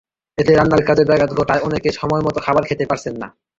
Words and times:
এতে 0.37 0.51
রান্নার 0.53 0.83
কাজে 0.87 1.03
ব্যাঘাত 1.05 1.31
ঘটায় 1.33 1.63
অনেকেই 1.63 1.93
সময়মতো 1.93 2.39
খাবার 2.45 2.63
খেতে 2.69 2.83
পারছেন 2.85 3.15
না। 3.21 3.27